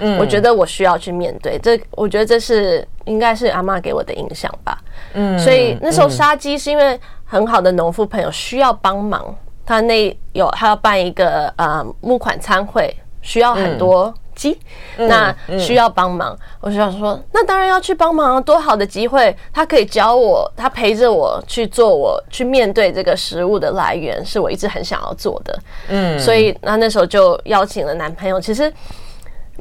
[0.00, 1.58] 嗯，我觉得我需要去面对。
[1.58, 4.78] 这，我觉得这是应该是阿嬷给我的影响吧，
[5.14, 9.34] 嗯，所以那时候杀鸡是因为很好的农夫朋友需要帮忙。
[9.66, 14.58] 他那有，他要办一个呃募款餐会，需要很多鸡，
[14.96, 16.32] 嗯、那需要帮忙。
[16.32, 19.36] 嗯嗯、我就想说，那当然要去帮忙，多好的机会！
[19.52, 25.58] 他可以教我，他陪着我去做我，我去面对这个食物的来源，是我一直很想要做的。
[25.88, 28.72] 嗯，所以那那时候就邀请了男朋友，其实。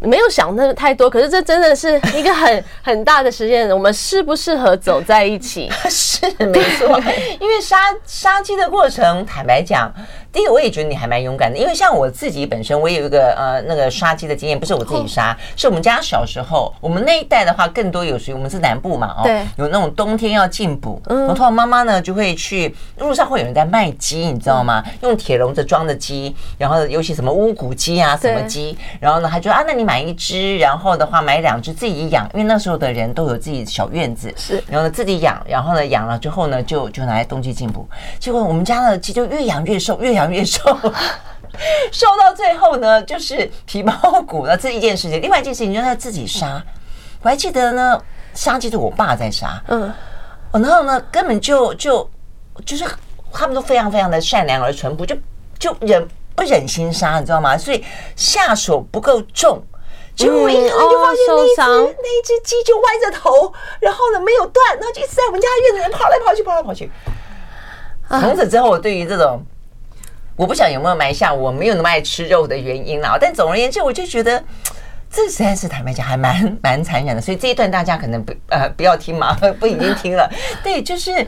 [0.05, 3.69] 没有想那太多，可是这真的是一个很很大的实验。
[3.69, 5.69] 我们适不适合走在一起？
[5.89, 6.99] 是没错，
[7.39, 9.91] 因为杀杀鸡的过程，坦白讲，
[10.35, 24.83] 第一个我也觉得你还蛮勇敢的，因为像我自己本身，我也有一个呃那个杀鸡的经验，不是我自己杀，是我们家小时候，我们那一代的话，更多有属于我们是南部嘛，哦，对，有那种冬天要进补，然后通常妈妈呢就会去路上会有人在卖鸡，你知道吗？
[25.03, 37.87] 用铁笼子装的鸡，然后尤其什么乌骨鸡啊，什么鸡，然后呢，他就啊，那你买一只，然后的话买两只自己养，因为那时候的人都有自己小院子，是，然后呢自己养，然后呢养了之后呢就就拿来冬季进补，
[38.19, 40.24] 结果我们家的鸡就越养越瘦，越养。
[40.31, 40.61] 越瘦，
[41.91, 43.93] 瘦到最后呢，就是皮包
[44.27, 44.57] 骨了。
[44.57, 46.61] 这一件事情，另外一件事情就是他自己杀。
[47.21, 48.01] 我还记得呢，
[48.33, 49.91] 杀鸡是我爸在杀，嗯，
[50.51, 52.09] 然后呢，根本就就
[52.65, 52.85] 就是
[53.31, 55.15] 他们都非常非常的善良而淳朴，就
[55.57, 57.57] 就忍不忍心杀，你知道吗？
[57.57, 57.83] 所以
[58.15, 59.63] 下手不够重，
[60.15, 66.91] 结果我一看就发现那一只、嗯、那一只鸡就歪着头，然后呢没有断，然后就一直在我们家院子里跑来跑去，跑来跑去。
[68.07, 69.43] 从此之后，我对于这种。
[70.35, 74.43] 我不想有没有埋下我没有那么爱吃肉的原因啦，但总而言之，我就觉得
[75.09, 80.29] 这实在是坦白讲还蛮蛮残忍的，所以这一段大家可能不呃不要听嘛， 不已经听了。
[80.61, 81.25] 对，就是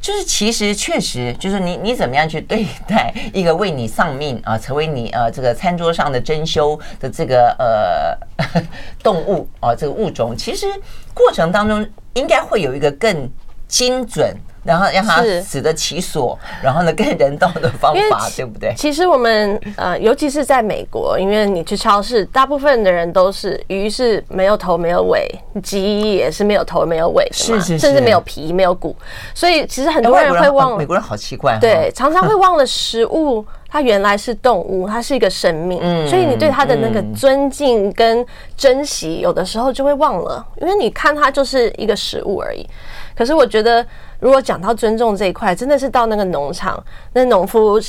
[0.00, 8.62] 就是其实确实就是你你怎么样去对待一个为你丧命啊，成为你呃这个餐桌上的珍馐的这个呃
[9.02, 10.66] 动物啊这个物种，其实
[11.12, 13.30] 过程当中应该会有一个更
[13.66, 14.34] 精准。
[14.64, 18.74] 然后让他死得其所，然后呢，更人道的方法，对不对？
[18.76, 25.26] 其实我们呃，尤其是在美国，因为你去超市，大部分的人都是鱼是没有头没有尾，
[25.62, 28.94] 鸡也是没有头没有尾的嘛，是是是，甚至没有皮没有骨，
[29.34, 30.76] 所以其实很多人会忘。
[30.76, 38.24] 美国人好奇怪，对，常常会忘了食物，它原来是动物，它是一个生命，所以你对它的那个尊敬跟
[38.56, 42.68] 珍惜，有的时候就会忘了，因为你看它就是一个食物而已。
[43.16, 43.86] 可是我觉得。
[44.20, 47.80] 如果讲到尊重这一块，真的是到那个农场，那农夫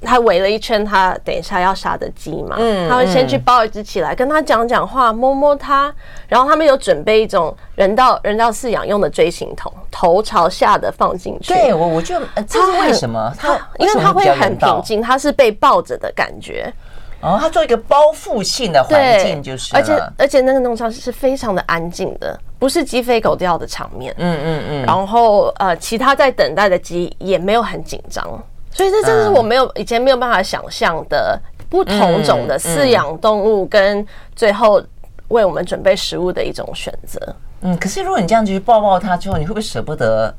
[0.00, 5.92] 他围了一圈，他等一下要杀的鸡嘛，嗯，他会先去抱一只起来，跟他讲讲话，摸摸它，
[6.28, 11.52] 然后他们有准备一种人道人道饲养用的锥形桶，头朝下的放进去。
[11.52, 12.14] 对，我我就
[12.46, 13.34] 这是为什么？
[13.36, 16.72] 他因为他会很平静，他是被抱着的感觉。
[17.20, 24.14] 哦，他做一个包覆性的环境，就是，而且而且那个农场是非常的安静的，不是鸡飞狗跳的场面。
[24.18, 24.82] 嗯嗯嗯。
[24.84, 28.24] 然后呃，其他在等待的鸡也没有很紧张，
[28.70, 34.82] 所以这真的是我没有以前没有办法想象的不同种的饲养动物跟最后
[35.28, 37.20] 为我们准备食物的一种选择。
[37.60, 40.34] 嗯，可是如果你这样子去抱抱它之后，你会不会舍不得？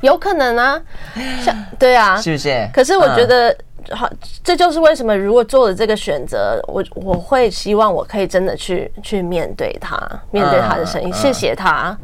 [0.00, 0.80] 有可能啊，
[1.44, 2.68] 像对啊， 是不是？
[2.72, 3.56] 可是我觉得。
[3.90, 4.08] 好，
[4.42, 9.98] 这就是为什么如果做了这个选择，我我会希望我可以真的去去面对他，
[10.30, 11.96] 面对他的声音，嗯、谢谢他。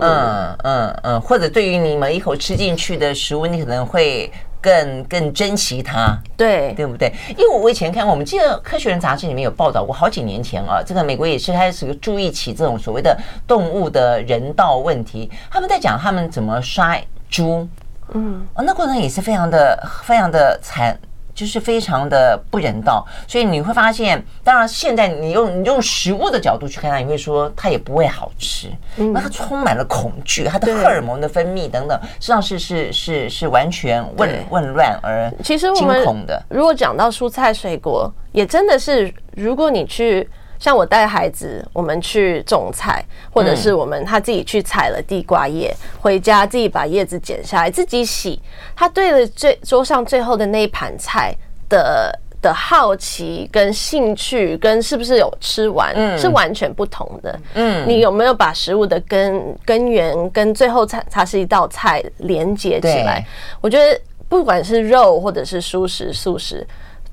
[0.00, 7.12] 嗯嗯嗯，或者对于你每一口吃进去的食物，你可能会更更珍惜它，对对不对？
[7.30, 16.96] 因为我以前看，我们记得《科学人》杂志里面有报道过，好几年前啊，这个美国也是开始注意起这种所谓的动物的人道问题，他们在讲他们怎么杀
[17.28, 17.66] 猪，
[18.12, 20.96] 嗯，哦，那过程也是非常的非常的惨。
[21.38, 36.42] 就是非常的不人道，所以你会发现，当然现在你用你用食物的角度去看它，你会说它也不会好吃，那它充满了恐惧，它的荷尔蒙的分泌等等，实际上是是是是完全混混乱而其实惊恐的。
[36.48, 40.28] 如果讲到蔬菜水果，也真的是，如果你去。
[40.58, 48.40] 像我带孩子，我们去种菜，或者是我们他自己去采了地瓜叶，回家自己把叶子剪下来自己洗，
[48.74, 51.32] 他对了最桌上最后的那一盘菜
[51.68, 57.40] 的的好奇跟兴趣，跟是不是有吃完，是完全不同的。
[57.54, 63.24] 嗯，你有没有把食物的根根源跟最后菜它是一道菜连接起来？
[63.60, 66.66] 我觉得不管是肉或者是蔬食素食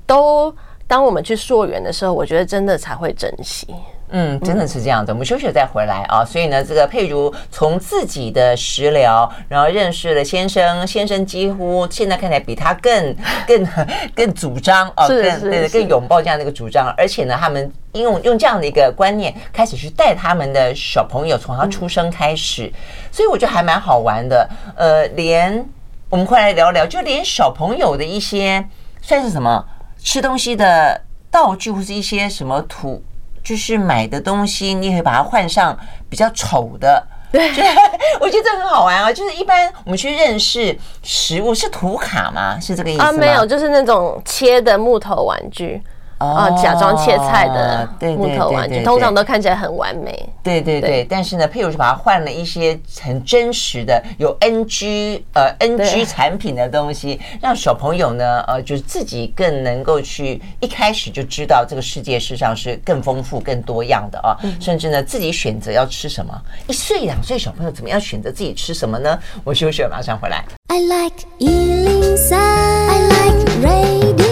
[0.04, 0.52] 都。
[0.88, 3.66] 当我们去溯源的时候，我觉得真的才会珍惜。
[4.10, 5.12] 嗯，真的是这样的。
[5.12, 6.24] 我们休息再回来啊。
[6.24, 13.16] 所以呢，这个佩如从自己的食疗，然后认识了先生，先生几乎现在看起来比他更
[13.48, 13.66] 更
[14.14, 16.94] 更主张啊，更对更拥抱这样的一个主张。
[16.96, 22.72] 而且呢，他们用用这样的一个观念开始去带他们的小朋友，从他出生开始。
[23.10, 24.48] 所以我觉得还蛮好玩的。
[24.76, 25.68] 呃，连
[26.08, 28.64] 我们快来聊聊，就连小朋友的一些
[29.02, 29.64] 算是什么？
[30.06, 33.02] 吃东西的道具或是一些什么土，
[33.42, 35.76] 就是买的东西，你可以把它换上
[36.08, 37.04] 比较丑的。
[37.32, 37.50] 对，
[38.20, 39.12] 我觉得这很好玩啊！
[39.12, 42.56] 就是一般我们去认识食物，是图卡吗？
[42.60, 43.08] 是这个意思吗？
[43.08, 45.82] 啊，没有，就是那种切的木头玩具。
[46.18, 50.28] 啊，假装切菜的木头玩具，通常都看起来很完美。
[50.42, 66.32] 对对对，但是呢，佩如是把它换了一些很真实的有 NG 呃 NG 产品的东西，让小朋友呢呃就是自己更能够去一开始就知道这个世界事实上是更丰富、更多样的啊，甚至呢自己选择要吃什么。
[66.66, 69.18] 一岁两岁小朋友怎么样选择自己吃什么呢？
[69.44, 70.44] 我休息了，马上回来。
[70.68, 74.25] I like 103, I like radio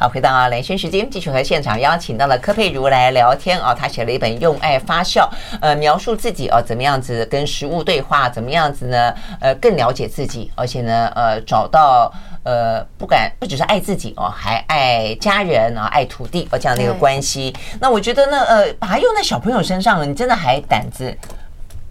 [0.00, 3.74] 好，回到啊，兰萱时间，继续和现场邀请到了柯佩如来聊天啊。
[3.74, 5.22] 他写了一本《用爱发酵》，
[5.60, 9.12] 呃，描述自己啊，怎么样子跟食物对话，怎么样子呢？
[9.40, 12.12] 呃，更了解自己，而且呢，呃，找到
[12.44, 17.52] 呃，不敢不只是爱自己哦，还爱家人啊，爱土地哦，这样的一个关系。
[17.80, 21.12] 那我觉得呢，呃，把它用在小朋友身上，你真的还胆子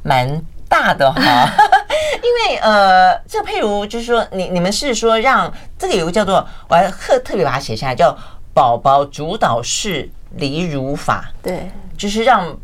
[0.02, 1.22] 蛮大的哈。
[2.24, 8.18] 因为呃，这个佩如就是说，你你们是说让这个有个叫做，我还特特别把它写下来，叫
[8.54, 12.56] 宝宝主导式离乳法，对，就是让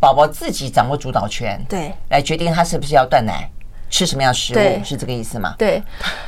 [0.00, 3.48] 宝宝自己掌握主导权，对，来决定他是不是要断奶。
[3.92, 5.54] 吃什么样的食物是这个意思吗？
[5.58, 5.80] 对，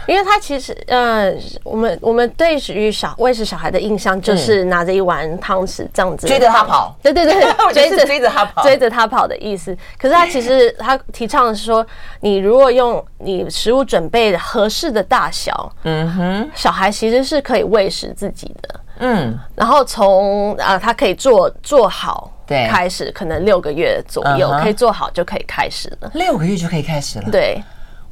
[0.07, 1.33] 因为他其实呃，
[1.65, 9.75] 我们我们对于小喂食小孩的印象就是拿着一碗汤匙这样子追着他跑，对对对， 追着追着他跑，追着他跑的意思。
[9.99, 11.85] 可是他其实他提倡的是说，
[12.21, 22.31] 你如果用你食物准备合适的大小，嗯哼，小孩其实是可以喂食自己的，嗯，然后从啊，他可以做做好。
[22.47, 26.11] 对，开始可能六个月左右可以做好就可以开始了。
[26.15, 27.31] 六个月就可以开始了。
[27.31, 27.63] 对。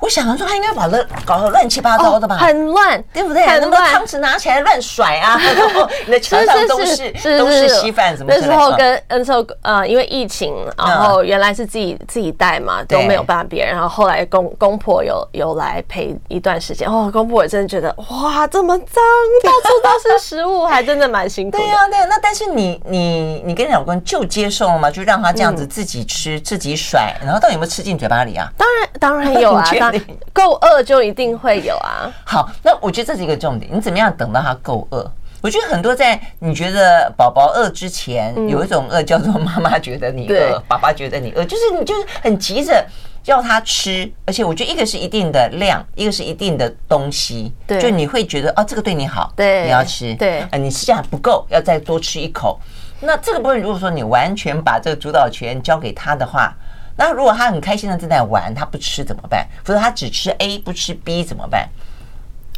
[0.02, 2.36] 我想说，他应该把乱搞得乱七八糟的吧？
[2.36, 3.46] 很乱，对不对？
[3.46, 5.40] 很多，汤匙拿起来乱甩啊！
[5.56, 8.34] 然后你的墙上都是都是稀饭，什么？
[8.34, 13.72] 那时候跟那时候呃，因为疫情，然后原来是自己自己带嘛，都没有办法别人。
[13.72, 16.88] 然后后来公公婆有有来陪一段时间。
[16.88, 19.04] 哦，公婆也真的觉得哇，这么脏，
[19.44, 21.58] 到处都是食物，还真的蛮辛苦。
[21.58, 22.06] 对呀，对呀。
[22.10, 24.90] 那但是你你你跟你老公就接受了吗？
[24.90, 28.50] 就让他这样子自己吃，自己甩，然后到底有没有吃进嘴巴里啊？
[28.58, 29.62] 当然当然有啊。
[30.32, 32.12] 够饿就一定会有啊。
[32.24, 33.70] 好，那我觉得这是一个重点。
[33.74, 35.10] 你怎么样等到他够饿？
[35.40, 42.86] 我觉得很多在你觉得宝宝饿之前，有一种饿叫做妈妈觉得你饿，爸爸觉得你饿，就是你就是很急着
[43.24, 44.08] 要他吃。
[44.24, 47.52] 而且我觉得一个是一定的量，一个是一定的东西。
[47.66, 50.14] 对，就你会觉得哦，这个对你好，对，你要吃。
[50.14, 52.60] 对，啊，你实际上不够，要再多吃一口。
[53.00, 56.54] 那这个部分，如果说你完全把这个主导权交给他的话。
[56.96, 59.46] 那如果他很开心的正在玩，他不吃怎么办？
[59.66, 61.68] 或者他只吃 A 不吃 B 怎么办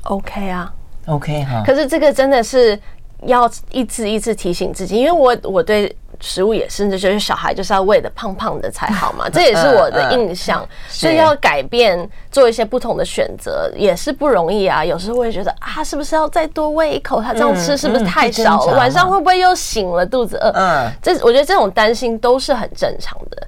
[0.04, 0.72] ？OK 啊
[1.06, 1.62] ，OK 哈。
[1.64, 2.78] 可是这个真的是
[3.26, 10.66] 要一次一次提醒自己，因为我我对食物也是，就是小孩就是要喂的胖胖的才好嘛， 这也是我的印象。
[10.88, 14.84] 所以要改变，做一些不同的选择也是不容易啊。
[14.84, 17.22] 有时候会觉得啊，是不是要再多喂一口？
[17.22, 18.76] 他这样吃是不是太少了？
[18.76, 20.50] 晚上会不会又醒了，肚子饿？
[20.54, 23.46] 嗯，这我觉得这种担心都是很正常的。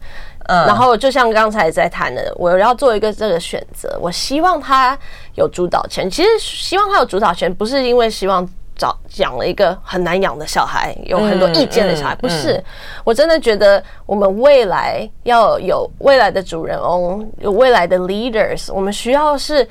[0.48, 4.96] 然后就像刚才在谈的，我要做一个这个选择，我希望他
[5.34, 6.08] 有主导权。
[6.08, 12.62] 其实希望他有主导权，不是因为希望找养了一个很难养的小孩，有很多意见的小孩，不是。
[13.02, 19.66] 我真的觉得我们未来要有未来的主人翁，有未来的 leaders，我们需要是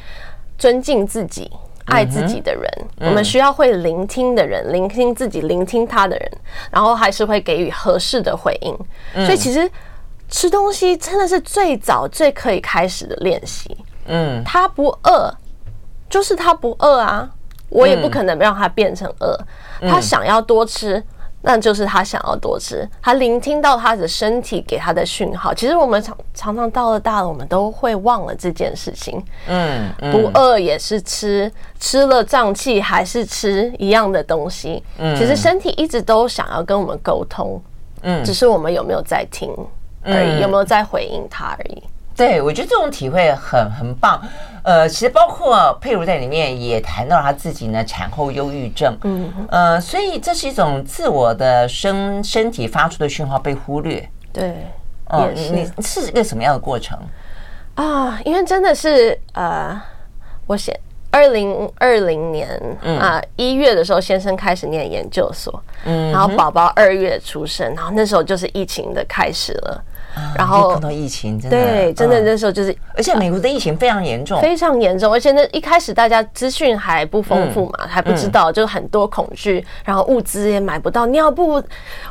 [0.58, 1.50] 尊敬自己、
[1.86, 2.70] 爱自己的人。
[3.00, 6.32] 我们需要会聆听的人，聆听自己、聆听他的人，
[6.70, 9.26] 然后还是会给予合适的回应。
[9.26, 9.72] 所以其实。
[10.30, 13.78] 吃东西真的是最早最可以开始的练习。
[14.08, 15.34] 嗯，他不饿，
[16.10, 17.30] 就是他不饿啊，
[17.70, 19.38] 我也不可能让他变成饿。
[19.82, 21.04] 他想要多吃，
[21.42, 22.88] 那就是他想要多吃。
[23.02, 25.54] 他聆听到他的身体给他的讯号。
[25.54, 29.24] 其实我们常常常到了大了，我们都会忘了这件事情。
[29.48, 34.84] 嗯，不饿也是吃，吃了胀气还是吃一样的东西。
[34.98, 37.62] 嗯，其实身体一直都想要跟我们沟通。
[38.04, 39.52] 嗯，只是我们有没有在听？
[40.06, 41.84] 而已，有没有在回应他而已？
[42.16, 44.22] 对，我觉得这种体会很很棒。
[44.64, 48.98] 呃，其实包括佩如在里面也谈到了他自己呢，产后忧郁症。
[49.04, 54.08] 嗯，呃，所以这是一种自我的身身体发出的讯号被忽略。
[54.32, 54.56] 对，
[55.10, 56.98] 哦，你你是一个什么样的过程
[57.76, 58.20] 啊？
[58.24, 59.80] 因为真的是呃，
[60.48, 60.80] 我写。
[61.12, 62.50] 二零二零年
[63.00, 69.82] 啊，一月的时候，先生开始念研究所，嗯，然后宝宝二月出生，然后那时候就是疫情的开始了，
[70.38, 81.62] 然后碰到疫情，真的对，真的那时候就是，而且美国的疫情非常严重，非常严重，而且那一开始大家资讯还不丰富嘛，还不知道，就很多恐惧，然后物资也买不到，尿布、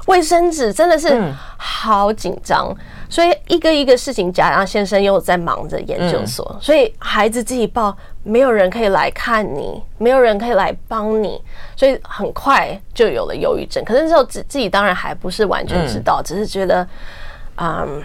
[0.07, 1.21] 卫生纸真的是
[1.57, 2.75] 好紧张，
[3.09, 11.41] 所以一个一个事情加上先生又在忙着研究所，所以孩子自己报，没有人可以来看你，没有人可以来帮你，
[11.77, 13.85] 所以很快就有了忧郁症。
[13.85, 16.87] 可是那时候自自己当然还不是完全知道，只是觉得。
[17.57, 18.03] 嗯，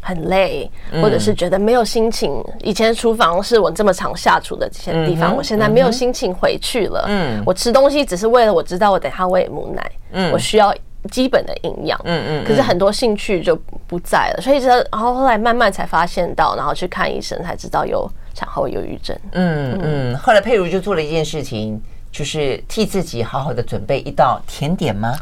[0.00, 0.70] 很累，
[1.02, 2.42] 或者是觉得没有心情。
[2.60, 7.04] 以前厨房是我这么常下厨的这些地方，我现在没有心情回去了。
[7.08, 10.74] 嗯，我吃东西只是为了我知道我等下喂母奶，嗯，我需要
[11.10, 12.00] 基本的营养。
[12.04, 13.54] 嗯嗯，可是很多兴趣就
[13.86, 19.14] 不在了，所以这然后后来慢慢才发现到，然后去看医生才知道有产后忧郁症。
[19.32, 21.80] 嗯嗯，后来佩如就做了一件事情，
[22.10, 25.14] 就是替自己好好的准备一道甜点吗？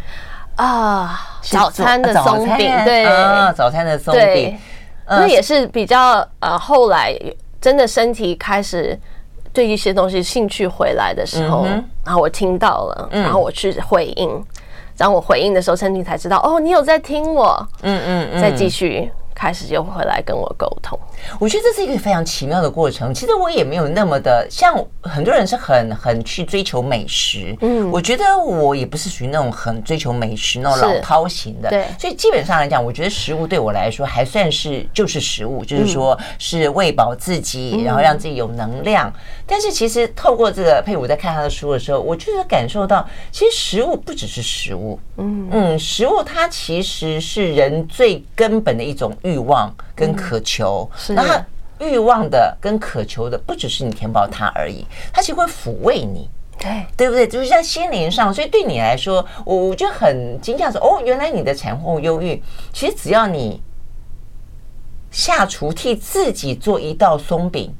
[0.59, 3.05] 啊，早餐的松饼，对。
[3.05, 4.59] 啊，早餐的松饼，
[5.09, 7.17] 那也是比较呃，后来
[7.61, 8.99] 真的身体开始
[9.53, 11.65] 对一些东西兴趣回来的时候，
[12.05, 14.45] 然后我听到了，然后我去回应，
[14.97, 19.11] 然后我回应的时候，身体才知道，哦，你有在听我，嗯嗯嗯，再继续。
[19.39, 20.99] 开始就回来跟我沟通，
[21.39, 23.15] 我觉得这是一个非常奇妙的过程。
[23.15, 31.85] 其实我也没有那么的像很多人是很很去追求美食，嗯，我觉得我也不是属于那种很追求美食那种老饕型的，对。
[31.97, 39.13] 所以基本上来讲，我觉得食物对我来说还算是就是食物，就是说是喂饱自己，然后让自己有能量。
[39.47, 49.13] 但是其实透过这个佩武在看他的书的时候，我就是感受到，其实食物不只是食物，嗯嗯，食物它其实是人最根本的一种。
[49.29, 51.47] 欲望跟渴求，那他
[51.81, 57.29] 欲望的跟渴求的不只是你填饱它而已，它其实会抚慰你，对对不对？
[57.29, 63.63] 就是在心灵上，所以对你来说，我我就很惊讶说，哦，原来你的产后忧郁，其实只要你
[65.11, 67.73] 下厨替自己做一道松饼，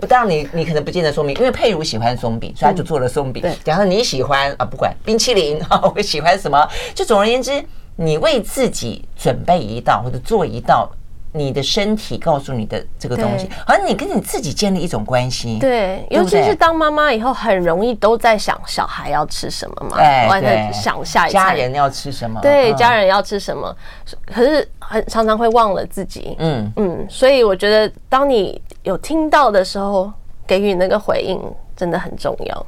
[0.00, 3.44] 不当你你可能不见得松饼，因为佩如喜欢松饼，所以他就做了松饼。
[3.62, 7.64] 假设你喜欢啊，不管冰淇淋啊， 我喜欢什么，就总而言之。
[7.96, 10.88] 你为自己准备一道或者做一道，
[11.32, 15.58] 你的身体告诉你的这个东西，好像你跟你自己建立一种关系。
[15.58, 19.96] 对，尤其是当妈妈以后，很容易都在想小孩要吃什么嘛，
[20.28, 23.74] 我在想下一家人要吃什么，对，家人要吃什么，
[24.26, 26.36] 可是很常常会忘了自己。
[26.38, 30.10] 嗯嗯，所以我觉得，当你有听到的时候，
[30.46, 31.38] 给予那个回应
[31.74, 32.66] 真的很重要。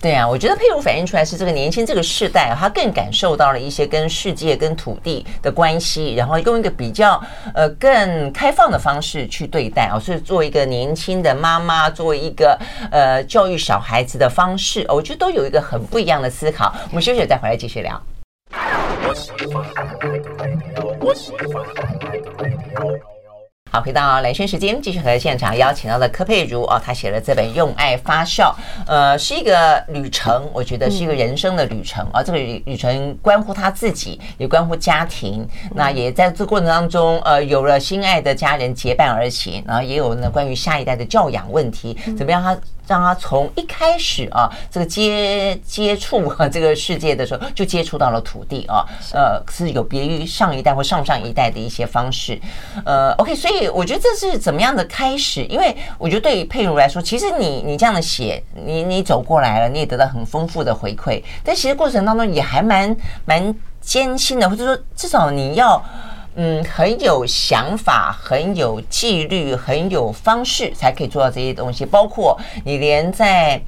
[0.00, 7.20] 对啊，我觉得佩如反映出来是这个年轻这个世代，他更感受到了一些跟世界、跟土地的关系，然后用一个比较
[7.52, 9.98] 呃更开放的方式去对待啊。
[9.98, 12.56] 所以作为一个年轻的妈妈，作为一个
[12.92, 16.72] 呃教育小孩子的方式，我觉得都有一个很不一样的思考。
[16.90, 18.00] 我们休息再回来继续聊。
[23.70, 28.44] 好，回到蓝轩时间，继续和现场邀请到的柯佩如哦，她写了这本《用爱发酵》，
[28.86, 32.22] 呃，是一个旅程，我觉得是一个人生的旅程啊。
[32.22, 35.46] 这个旅旅程关乎她自己，也关乎家庭。
[35.74, 42.56] 那也在这过程当中，呃，有了心爱的家人结伴而行，然后也有呢关于下一代的教养问题，怎么样她？
[42.88, 48.82] 让他从一开始啊，这个接接触啊这个世界的时候，就接触到了土地啊，
[49.12, 52.40] 呃，是有别于上一代或上上一代的一些方式，
[52.86, 55.44] 呃，OK，所以我觉得这是怎么样的开始？
[55.44, 65.82] 因为我觉得对于佩如来说，其实你你这样的写，你你走过来了，你也得到很丰富的回馈，但其实过程当中也还蛮蛮艰辛的，或者说至少你要。
[66.40, 71.84] 嗯，很有想法，很有纪律，很有方式，才可以做到这些东西。
[71.84, 73.60] 包括你连在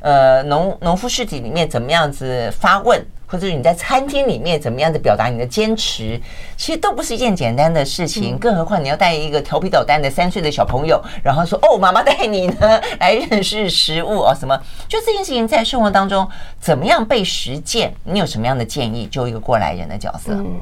[0.00, 6.20] 呃农农夫市集里面怎么样子发问，或者你在餐厅里面怎么样子表达你的坚持，
[6.56, 8.36] 其实都不是一件简单的事情。
[8.36, 14.60] 更何况你要带一个调皮捣蛋的三岁的小朋友，然后说哦，妈妈带你呢来认识食物啊什么？
[14.88, 17.94] 就这件事情在生活当中怎么样被实践？
[18.02, 19.06] 你有什么样的建议？
[19.06, 20.32] 就一个过来人的角色。
[20.32, 20.58] 嗯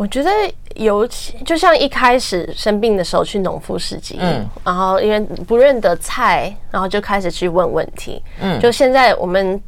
[0.00, 0.30] 我觉得，
[0.76, 9.62] 尤其就像一开始生病的时候去农夫市集，嗯，然后因为不认得菜，然后就开始去问问题，嗯，就现在我们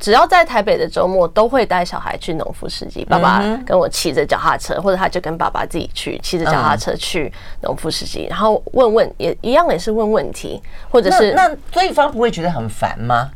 [0.00, 7.32] 只要在台北的周末都会带小孩去农夫市集，爸爸跟我骑着脚踏车，或者他就跟爸爸自己去骑着脚踏车去
[7.62, 10.60] 农夫市集，然后问问也一样也是问问题，
[10.90, 13.30] 或者是那对方不会觉得很烦吗？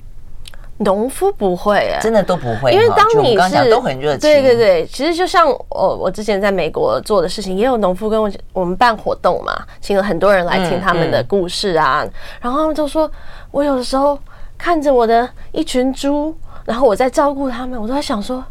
[0.83, 4.21] 农夫不会真的都不会，因为当你是都很热情。
[4.21, 12.03] 对对对，其实就像我我之前在美国做的事情，也有农夫跟我我们办活动嘛，请了很多人来听他们的故事啊，
[12.41, 13.11] 然后他们就说，
[13.51, 14.19] 我有的时候
[14.57, 18.43] 看着我的一群猪，然后我在照顾他们，我都在想说，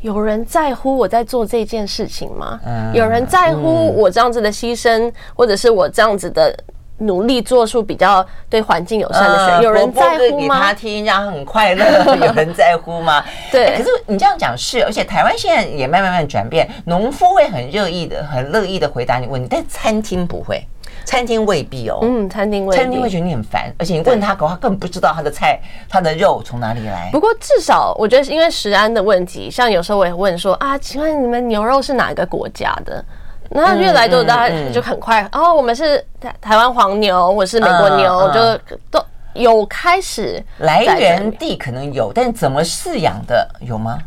[0.00, 2.58] 有人在乎我在做这件事情吗？
[2.64, 6.54] 嗯、有人在乎我这样子的牺牲，嗯、或者是我这样子的
[6.98, 9.60] 努力做出比较对环境友善的选择？
[9.60, 10.60] 嗯、有人在乎吗？
[10.60, 11.84] 他听，让他很快乐。
[12.26, 13.24] 有人在乎吗？
[13.50, 13.76] 对、欸。
[13.76, 20.62] 可是你这样讲是，而且台湾现在也慢慢慢转变，农夫会很热意的、很乐意的回答你问题，但餐厅不会。
[21.04, 27.10] 餐厅未必哦，嗯，餐厅未必，餐厅会觉得你很烦，而且你问他，搞他根本不知道他的菜、他的肉从哪里来。
[27.12, 33.04] 不过至少我觉得是因为食安的问题，像有时候我也问说啊，请问你们牛肉是哪个国家的？
[33.50, 43.98] 那越来越多大家就很快，然后、嗯嗯嗯哦、我们是台台湾黄牛，我是美国牛，就都有开始来源地可能有，但怎么饲养的有吗？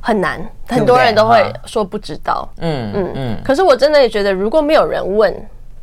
[0.00, 2.48] 很难，很多人都会说不知道。
[2.58, 3.38] 嗯嗯嗯。
[3.44, 5.34] 可是我真的也觉得，如果没有人问。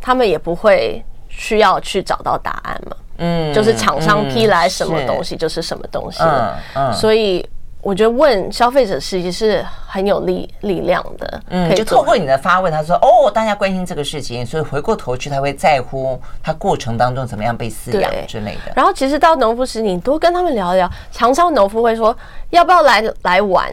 [0.04, 7.48] 他们也不会需要去找到答案嘛，嗯，就是厂商批来什么东西就是什么东西，嗯嗯，所以
[7.82, 18.72] 我觉得问消费者实际是很有力力量的，嗯，就透过你的发问，他说哦，大家关心这个事情，所以回过头去他会在乎他过程当中怎么样被饲养之类的。
[18.76, 22.16] 然后其实到农夫时，你多跟他们聊一聊，常常农夫会说
[22.52, 23.72] 要不要来来玩。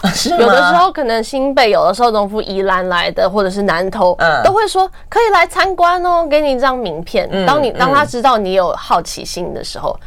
[0.38, 7.28] 有的时候可能新北，有的时候农夫宜兰来的，或者是南投，嗯，都会说可以来参观哦，给你一张名片。
[7.44, 9.98] 当你当他知道你有好奇心的时候，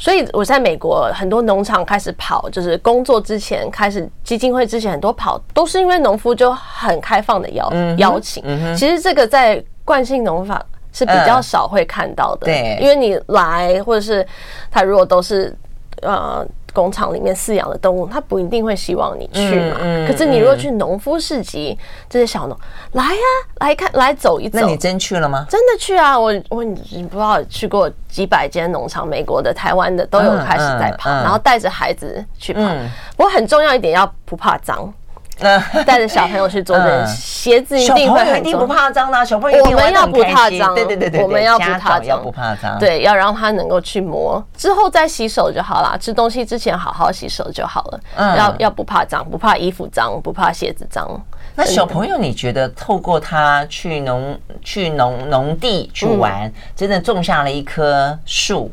[0.00, 8.42] 所以我在美国很多农场开始跑，就是工作之前开始基金会之前很多跑，都是因为农夫就很开放的邀邀请。
[8.74, 14.26] 其实这个在惯性农法是比较少会看到的，对，因为你来或者是
[14.70, 15.54] 他如果都是
[16.00, 16.44] 呃。
[16.72, 19.76] 工厂里面饲养的动物，他不一定会希望你去嘛。
[19.80, 22.56] 嗯嗯、可是你如果去农夫市集，嗯、这些小农
[22.92, 23.10] 来呀、
[23.58, 24.58] 啊，来看，来走一走。
[24.60, 25.46] 那你真去了吗？
[25.48, 26.18] 真的去啊！
[26.18, 32.60] 我我你不知道去过几百间农场，美国的、台湾的都有开始在跑，然后带着孩子去跑。
[32.62, 34.92] 嗯、不过很重要一点，要不怕脏。
[35.86, 45.96] 带着小朋友去做的鞋子一定会很一定不怕脏的，小朋友我们要不怕脏，对对对对，我们要不怕脏，要不怕脏，对，要让他能够去摸，之后再洗手就好了。
[45.98, 48.00] 吃东西之前好好洗手就好了。
[48.36, 51.08] 要要不怕脏，不怕衣服脏，不怕鞋子脏。
[51.54, 58.70] 那小朋友，你觉得透过他去农去农农地去玩，真的种下了一棵树，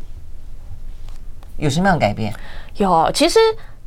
[1.58, 2.34] 有什么样的改变？
[2.76, 3.40] 有，其实。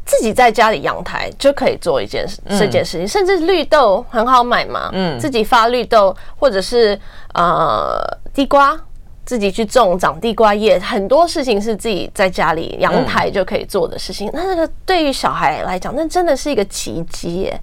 [0.04, 4.90] 自己在家里阳台就可以做一件事，这件事情，甚至绿豆很好买嘛。
[4.92, 6.98] 嗯，自己发绿豆，或者是
[7.34, 8.00] 呃
[8.34, 8.76] 地瓜，
[9.24, 14.28] 自己去种长地瓜叶，很多事情是自己在家里阳台就可以做的事情。
[14.32, 17.60] 那这个对于小孩来讲，那真的是一个奇迹耶。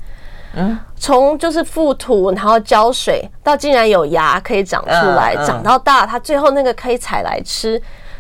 [0.55, 7.79] 嗯，从就是覆土，然后浇水，到竟然有芽可以长出来，长到大，它最后那个可以采来吃。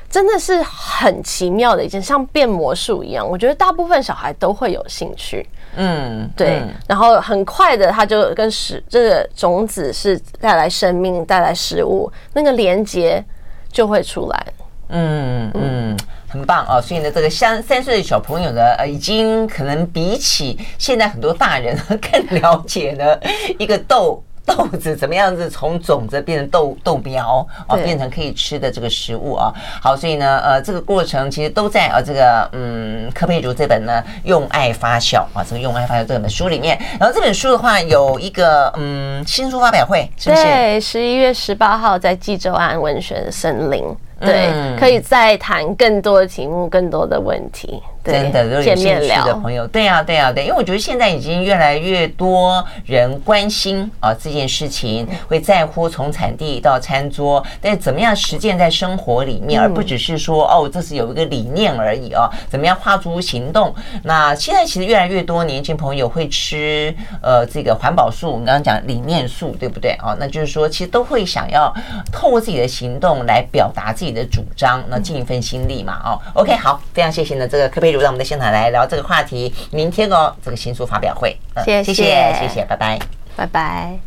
[0.09, 3.27] 真的是很奇妙的一件，像变魔术一样。
[3.27, 6.61] 我觉得大部分小孩都会有兴趣，嗯，对。
[6.87, 13.23] 然后很快的，它就跟食这个种子是带来生命、带来食物，那个连接
[13.71, 14.47] 就会出来。
[14.89, 15.97] 嗯嗯，
[16.29, 16.81] 很棒哦。
[16.81, 23.19] 所以呢，这个三三岁的小朋友呢，呃，已经可能比起现在很多大人 更了解了
[23.59, 24.23] 一个豆。
[24.47, 29.53] 豆子怎么样子从种子变成豆豆苗啊，变成可以吃的这个食物啊。
[29.81, 36.79] 好，所以呢，呃，这个过程其实都在啊这个嗯柯佩如这本呢用爱发酵啊，这个用爱发酵这本书里面。
[36.97, 40.43] 然后这本书的话有一个嗯新书发表会，是不是？
[40.43, 43.83] 对，十一月十八号在济州庵文学森林。
[44.19, 47.83] 对，可以再谈更多的题目，更多的问题。
[48.11, 63.73] 真的，都有兴趣的朋友，对啊，对啊，对，因为我觉得现在已经越来越多人关心啊这件事情，会在乎从产地到餐桌，但是怎么样实践在生活里面，而不只是说哦，这是有一个理念而已啊，怎么样化诸行动？
[64.03, 69.91] 那现在其实越来越多年轻朋友会吃呃这个环保素，我们刚刚讲理念素，对不对？
[69.99, 70.15] 啊？
[70.19, 71.73] 那就是说，其实都会想要
[72.11, 78.03] 透过自己的行动来表达自己的主张，那尽一份心力嘛，哦，OK，好，非常谢谢呢，这个科佩茹。
[78.03, 79.53] 让我们的现场来聊这个话题。
[79.71, 81.35] 明天哦，这个新书发表会，
[81.65, 82.99] 谢谢，谢谢，谢谢，拜拜，
[83.35, 83.99] 拜拜。